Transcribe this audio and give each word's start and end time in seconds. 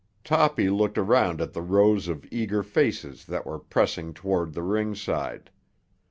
Toppy 0.23 0.67
looked 0.67 0.97
around 0.97 1.41
at 1.41 1.53
the 1.53 1.61
rows 1.61 2.07
of 2.07 2.25
eager 2.31 2.63
faces 2.63 3.23
that 3.25 3.45
were 3.45 3.59
pressing 3.59 4.15
toward 4.15 4.51
the 4.53 4.63
ringside. 4.63 5.51